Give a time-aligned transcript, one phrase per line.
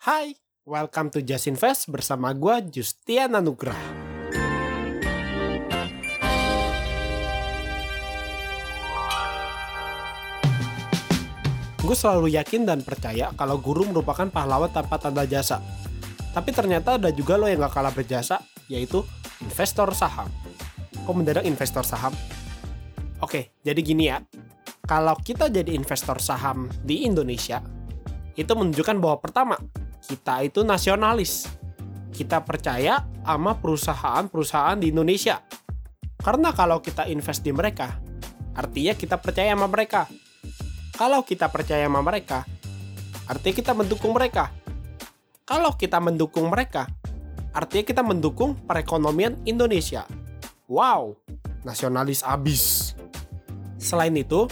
[0.00, 0.32] Hai,
[0.64, 3.76] welcome to Just Invest bersama gue Justian Anugrah.
[11.84, 15.60] Gue selalu yakin dan percaya kalau guru merupakan pahlawan tanpa tanda jasa.
[16.32, 18.40] Tapi ternyata ada juga lo yang gak kalah berjasa,
[18.72, 19.04] yaitu
[19.44, 20.32] investor saham.
[21.04, 22.16] Kok mendadak investor saham?
[23.20, 24.24] Oke, jadi gini ya.
[24.80, 27.60] Kalau kita jadi investor saham di Indonesia,
[28.40, 29.60] itu menunjukkan bahwa pertama,
[30.10, 31.46] kita itu nasionalis.
[32.10, 35.38] Kita percaya sama perusahaan-perusahaan di Indonesia.
[36.18, 38.02] Karena kalau kita invest di mereka,
[38.58, 40.10] artinya kita percaya sama mereka.
[40.98, 42.42] Kalau kita percaya sama mereka,
[43.30, 44.50] artinya kita mendukung mereka.
[45.46, 46.90] Kalau kita mendukung mereka,
[47.54, 50.04] artinya kita mendukung perekonomian Indonesia.
[50.66, 51.16] Wow,
[51.62, 52.92] nasionalis abis.
[53.80, 54.44] Selain itu,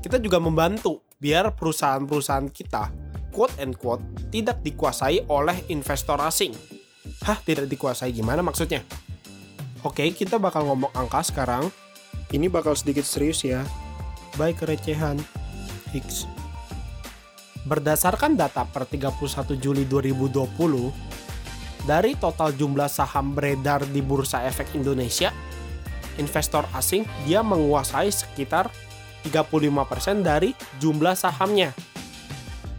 [0.00, 2.88] kita juga membantu biar perusahaan-perusahaan kita,
[3.32, 6.52] quote and quote, tidak dikuasai oleh investor asing.
[7.24, 8.84] Hah, tidak dikuasai gimana maksudnya?
[9.82, 11.66] Oke, kita bakal ngomong angka sekarang.
[12.30, 13.66] Ini bakal sedikit serius ya.
[14.38, 15.18] Baik kerecehan.
[15.90, 16.30] X.
[17.66, 20.90] Berdasarkan data per 31 Juli 2020,
[21.86, 25.34] dari total jumlah saham beredar di Bursa Efek Indonesia,
[26.18, 28.70] investor asing dia menguasai sekitar
[29.26, 31.70] 35% dari jumlah sahamnya.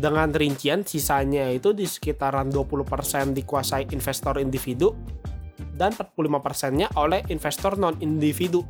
[0.00, 4.96] Dengan rincian sisanya itu di sekitaran 20% dikuasai investor individu
[5.76, 8.64] dan 45%-nya oleh investor non-individu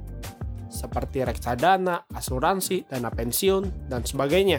[0.67, 4.59] seperti reksadana, asuransi, dana pensiun, dan sebagainya.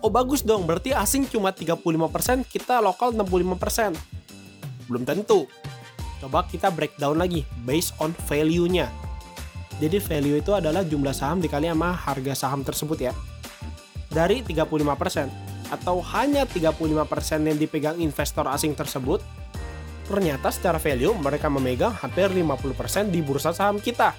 [0.00, 3.92] Oh bagus dong, berarti asing cuma 35%, kita lokal 65%.
[4.88, 5.48] Belum tentu.
[6.20, 8.88] Coba kita breakdown lagi, based on value-nya.
[9.80, 13.12] Jadi value itu adalah jumlah saham dikali sama harga saham tersebut ya.
[14.12, 19.24] Dari 35% atau hanya 35% yang dipegang investor asing tersebut,
[20.04, 24.12] ternyata secara value mereka memegang hampir 50% di bursa saham kita.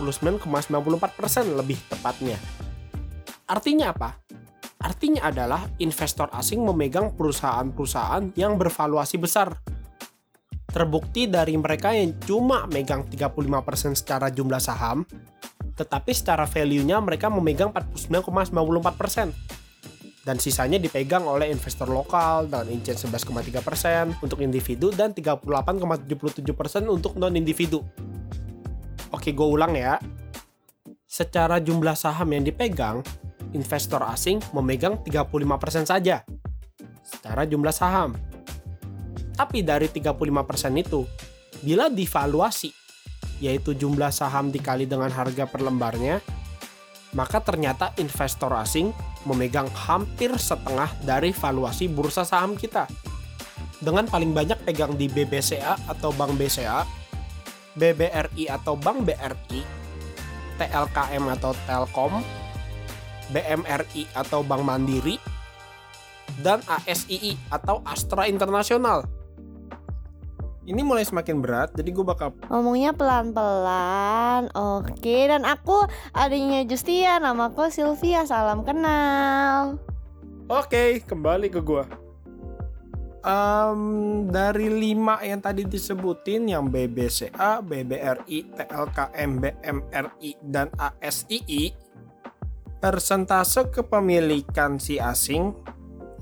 [0.00, 2.40] 49,94% lebih tepatnya.
[3.44, 4.16] Artinya apa?
[4.80, 9.52] Artinya adalah investor asing memegang perusahaan-perusahaan yang bervaluasi besar.
[10.64, 15.04] Terbukti dari mereka yang cuma megang 35% secara jumlah saham,
[15.74, 19.34] tetapi secara value-nya mereka memegang 49,94%.
[20.24, 27.84] Dan sisanya dipegang oleh investor lokal dengan incian 11,3% untuk individu dan 38,77% untuk non-individu.
[29.12, 30.00] Oke, gue ulang ya.
[31.04, 33.04] Secara jumlah saham yang dipegang,
[33.52, 36.24] investor asing memegang 35% saja.
[37.04, 38.16] Secara jumlah saham.
[39.36, 40.24] Tapi dari 35%
[40.80, 41.04] itu,
[41.60, 42.83] bila divaluasi,
[43.38, 46.18] yaitu jumlah saham dikali dengan harga per lembarnya,
[47.14, 48.90] maka ternyata investor asing
[49.24, 52.90] memegang hampir setengah dari valuasi bursa saham kita.
[53.78, 56.82] Dengan paling banyak pegang di BBCA atau Bank BCA,
[57.74, 59.60] BBRI atau Bank BRI,
[60.58, 62.22] TLKM atau Telkom,
[63.34, 65.18] BMRI atau Bank Mandiri,
[66.42, 69.23] dan ASII atau Astra Internasional.
[70.64, 75.84] Ini mulai semakin berat, jadi gue bakal Ngomongnya pelan-pelan Oke, dan aku
[76.16, 79.76] adiknya Justia Namaku Sylvia, salam kenal.
[80.48, 82.04] Oke, kembali ke gue
[83.24, 83.82] um,
[84.28, 91.72] dari lima yang tadi disebutin yang BBCA, BBRI, TLKM, BMRI, dan ASII
[92.78, 95.56] persentase kepemilikan si asing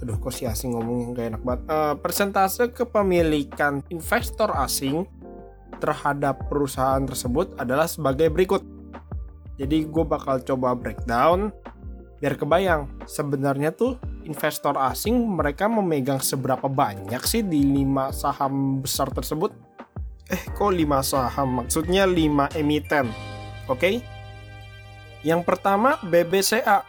[0.03, 1.61] aduh kok si asing ngomong gak enak banget.
[1.71, 5.07] Uh, persentase kepemilikan investor asing
[5.79, 8.67] terhadap perusahaan tersebut adalah sebagai berikut.
[9.57, 11.55] Jadi gue bakal coba breakdown
[12.19, 12.91] biar kebayang.
[13.07, 19.55] Sebenarnya tuh investor asing mereka memegang seberapa banyak sih di lima saham besar tersebut?
[20.27, 21.63] Eh kok lima saham?
[21.63, 23.07] Maksudnya lima emiten.
[23.71, 23.79] Oke?
[23.79, 23.97] Okay?
[25.23, 26.83] yang pertama BBCA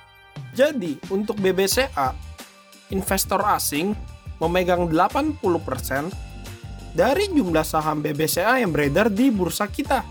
[0.57, 2.18] jadi untuk BBCA
[2.94, 3.98] investor asing
[4.38, 5.41] memegang 80%
[6.94, 10.06] dari jumlah saham BBCA yang beredar di bursa kita.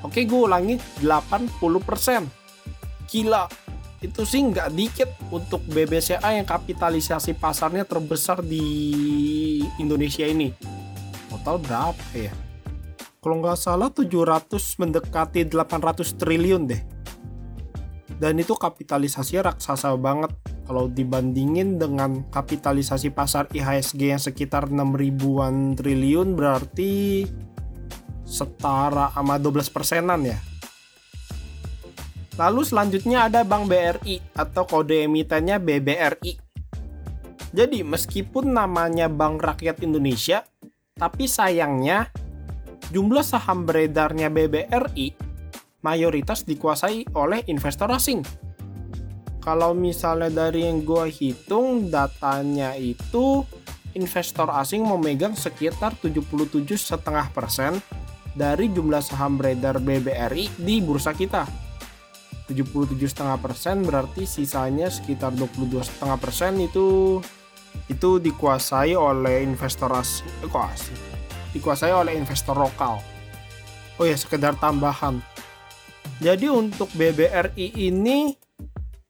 [0.00, 1.52] Oke, gue ulangi 80%.
[3.08, 3.44] Gila,
[4.04, 8.64] itu sih nggak dikit untuk BBCA yang kapitalisasi pasarnya terbesar di
[9.80, 10.52] Indonesia ini.
[11.32, 12.32] Total berapa ya?
[13.24, 16.82] Kalau nggak salah 700 mendekati 800 triliun deh.
[18.20, 20.32] Dan itu kapitalisasinya raksasa banget
[20.64, 27.24] kalau dibandingin dengan kapitalisasi pasar IHSG yang sekitar 6 ribuan triliun berarti
[28.24, 30.38] setara sama 12 persenan ya
[32.34, 36.34] Lalu selanjutnya ada Bank BRI atau kode emitennya BBRI.
[37.54, 40.42] Jadi meskipun namanya Bank Rakyat Indonesia,
[40.98, 42.10] tapi sayangnya
[42.90, 45.14] jumlah saham beredarnya BBRI
[45.86, 48.26] mayoritas dikuasai oleh investor asing.
[49.44, 53.44] Kalau misalnya dari yang gue hitung datanya itu
[53.92, 56.80] investor asing memegang sekitar 77,5%
[58.32, 61.44] dari jumlah saham beredar BBRI di bursa kita.
[62.48, 67.20] 77,5% berarti sisanya sekitar 22,5% itu
[67.88, 70.96] itu dikuasai oleh investor asing, eh, asing,
[71.52, 73.00] dikuasai oleh investor lokal.
[74.00, 75.20] Oh ya, sekedar tambahan.
[76.20, 78.43] Jadi untuk BBRI ini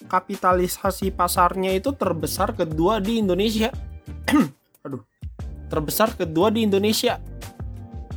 [0.07, 3.73] kapitalisasi pasarnya itu terbesar kedua di Indonesia.
[4.85, 5.03] Aduh,
[5.69, 7.19] terbesar kedua di Indonesia.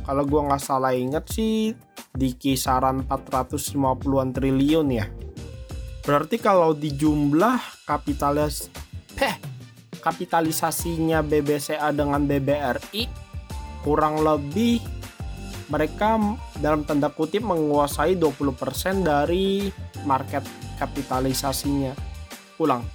[0.04, 1.76] Kalau gua nggak salah ingat sih
[2.12, 5.06] di kisaran 450-an triliun ya.
[6.04, 8.72] Berarti kalau di jumlah kapitalis
[9.20, 9.36] heh,
[10.00, 13.04] kapitalisasinya BBCA dengan BBRI
[13.84, 14.80] kurang lebih
[15.68, 16.16] mereka
[16.58, 19.68] dalam tanda kutip menguasai 20% dari
[20.08, 20.40] market
[20.78, 21.92] kapitalisasinya.
[22.62, 22.86] Ulang.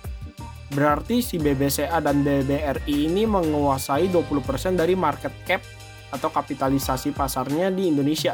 [0.74, 5.62] Berarti si BBCA dan BBRI ini menguasai 20% dari market cap
[6.10, 8.34] atau kapitalisasi pasarnya di Indonesia.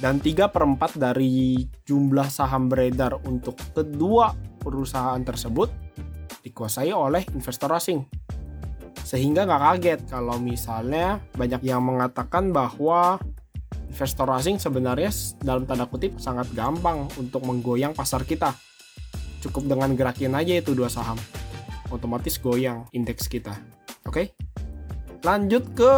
[0.00, 5.68] Dan 3 per 4 dari jumlah saham beredar untuk kedua perusahaan tersebut
[6.40, 8.04] dikuasai oleh investor asing.
[9.04, 13.20] Sehingga nggak kaget kalau misalnya banyak yang mengatakan bahwa
[13.90, 15.10] investor asing sebenarnya
[15.42, 18.54] dalam tanda kutip sangat gampang untuk menggoyang pasar kita.
[19.42, 21.18] Cukup dengan gerakin aja itu dua saham.
[21.90, 23.58] Otomatis goyang indeks kita.
[24.06, 24.30] Oke?
[25.26, 25.92] Lanjut ke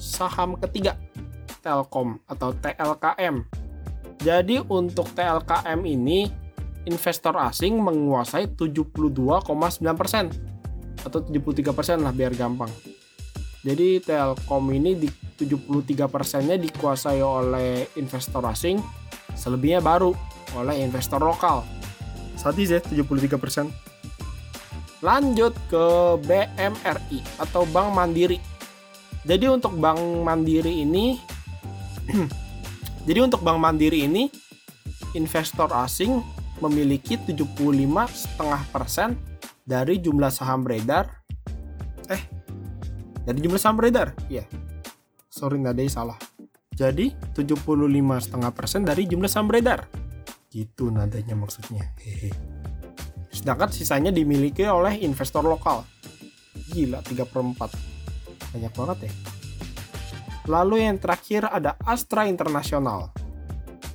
[0.00, 0.96] saham ketiga.
[1.60, 3.44] Telkom atau TLKM.
[4.24, 6.32] Jadi untuk TLKM ini
[6.88, 9.44] investor asing menguasai 72,9%
[11.04, 12.72] atau 73% lah biar gampang.
[13.64, 18.76] Jadi Telkom ini di 73 persennya dikuasai oleh investor asing,
[19.32, 20.12] selebihnya baru
[20.52, 21.64] oleh investor lokal.
[22.36, 23.72] Saat ini 73 persen.
[25.00, 25.84] Lanjut ke
[26.28, 28.36] BMRI atau Bank Mandiri.
[29.24, 31.16] Jadi untuk Bank Mandiri ini,
[33.08, 34.28] jadi untuk Bank Mandiri ini
[35.16, 36.20] investor asing
[36.60, 38.28] memiliki 75,5%
[39.64, 41.24] dari jumlah saham beredar.
[42.12, 42.43] Eh,
[43.24, 44.12] dari jumlah saham beredar?
[44.28, 44.44] Iya.
[44.44, 44.46] Yeah.
[45.32, 46.18] Sorry nadanya salah.
[46.74, 48.30] Jadi 75,5%
[48.84, 49.88] dari jumlah saham beredar.
[50.52, 51.90] Gitu nadanya maksudnya.
[51.98, 52.30] Hehe.
[53.34, 55.82] Sedangkan sisanya dimiliki oleh investor lokal.
[56.70, 58.54] Gila 3 per 4.
[58.54, 59.12] Banyak banget ya.
[60.46, 63.10] Lalu yang terakhir ada Astra Internasional.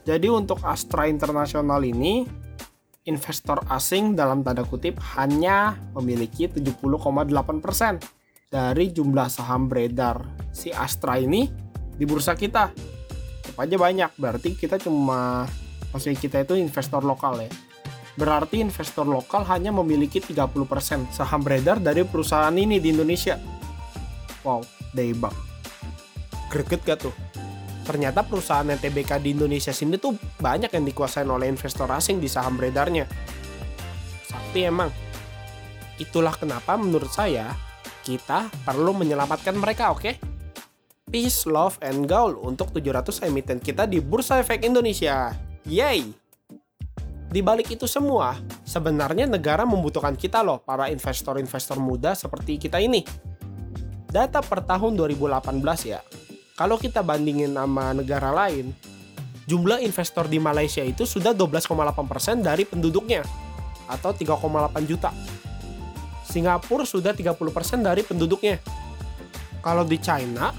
[0.03, 2.25] Jadi untuk Astra Internasional ini
[3.05, 8.18] investor asing dalam tanda kutip hanya memiliki 70,8%
[8.49, 11.45] dari jumlah saham beredar si Astra ini
[11.93, 12.73] di bursa kita.
[13.45, 15.45] Tetap aja banyak, berarti kita cuma
[15.93, 17.49] maksudnya kita itu investor lokal ya.
[18.17, 23.39] Berarti investor lokal hanya memiliki 30% saham beredar dari perusahaan ini di Indonesia.
[24.43, 25.31] Wow, debak.
[26.49, 27.15] Greget gak tuh?
[27.89, 32.53] ternyata perusahaan NTBK di Indonesia sini tuh banyak yang dikuasai oleh investor asing di saham
[32.53, 33.09] beredarnya.
[34.29, 34.93] Sakti emang.
[35.97, 37.49] Itulah kenapa menurut saya
[38.09, 40.01] kita perlu menyelamatkan mereka, oke?
[40.01, 40.15] Okay?
[41.05, 45.37] Peace, love, and goal untuk 700 emiten kita di Bursa Efek Indonesia.
[45.69, 46.09] Yay!
[47.29, 53.05] Di balik itu semua, sebenarnya negara membutuhkan kita loh, para investor-investor muda seperti kita ini.
[54.09, 56.01] Data per tahun 2018 ya,
[56.57, 58.73] kalau kita bandingin sama negara lain,
[59.45, 63.21] jumlah investor di Malaysia itu sudah 12,8% dari penduduknya
[63.85, 65.13] atau 3,8 juta.
[66.29, 68.61] Singapura sudah 30% dari penduduknya.
[69.65, 70.53] Kalau di China,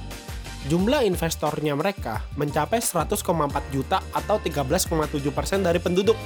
[0.67, 3.23] jumlah investornya mereka mencapai 100,4
[3.71, 6.19] juta atau 13,7% dari penduduk.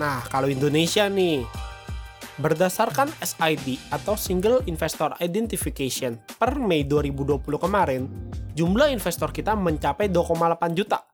[0.00, 1.44] Nah, kalau Indonesia nih,
[2.40, 8.08] berdasarkan SID atau Single Investor Identification per Mei 2020 kemarin,
[8.56, 11.04] jumlah investor kita mencapai 2,8 juta.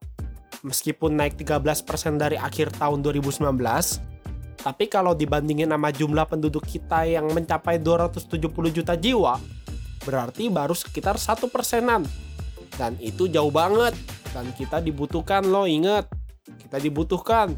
[0.62, 3.46] Meskipun naik 13% dari akhir tahun 2019,
[4.58, 9.38] tapi kalau dibandingin sama jumlah penduduk kita yang mencapai 270 juta jiwa,
[10.02, 12.02] berarti baru sekitar satu persenan.
[12.74, 13.94] Dan itu jauh banget.
[14.34, 16.10] Dan kita dibutuhkan loh, inget.
[16.58, 17.54] Kita dibutuhkan.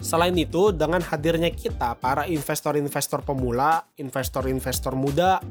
[0.00, 5.42] Selain itu, dengan hadirnya kita, para investor-investor pemula, investor-investor muda,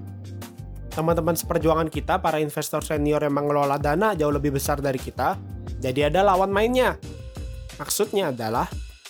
[0.98, 5.36] teman-teman seperjuangan kita, para investor senior yang mengelola dana jauh lebih besar dari kita,
[5.84, 6.96] jadi ada lawan mainnya.
[7.78, 8.66] Maksudnya adalah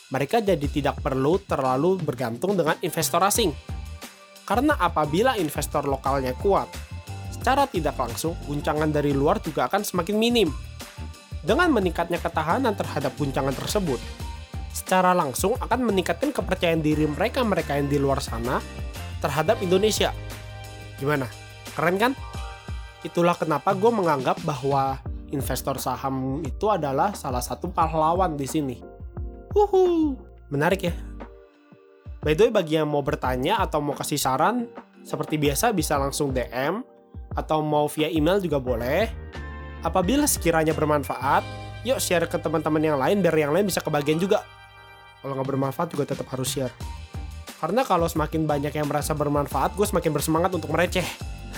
[0.08, 3.52] mereka jadi tidak perlu terlalu bergantung dengan investor asing.
[4.48, 6.72] Karena apabila investor lokalnya kuat,
[7.36, 10.50] secara tidak langsung guncangan dari luar juga akan semakin minim.
[11.44, 14.00] Dengan meningkatnya ketahanan terhadap guncangan tersebut,
[14.72, 18.64] secara langsung akan meningkatkan kepercayaan diri mereka-mereka yang di luar sana
[19.20, 20.16] terhadap Indonesia.
[20.96, 21.28] Gimana?
[21.76, 22.12] Keren kan?
[23.04, 25.04] Itulah kenapa gue menganggap bahwa
[25.36, 28.97] investor saham itu adalah salah satu pahlawan di sini.
[29.56, 30.16] Uhu,
[30.50, 30.94] menarik ya.
[32.24, 34.68] By the way, bagi yang mau bertanya atau mau kasih saran,
[35.06, 36.84] seperti biasa bisa langsung DM
[37.38, 39.08] atau mau via email juga boleh.
[39.86, 41.46] Apabila sekiranya bermanfaat,
[41.86, 44.44] yuk share ke teman-teman yang lain biar yang lain bisa kebagian juga.
[45.22, 46.74] Kalau nggak bermanfaat juga tetap harus share.
[47.58, 51.06] Karena kalau semakin banyak yang merasa bermanfaat, gue semakin bersemangat untuk mereceh.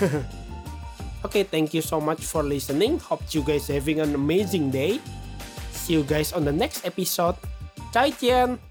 [1.20, 2.96] Oke, okay, thank you so much for listening.
[3.04, 4.96] Hope you guys having an amazing day.
[5.76, 7.36] See you guys on the next episode.
[7.90, 8.69] 再见。